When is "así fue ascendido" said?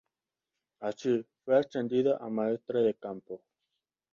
0.79-2.19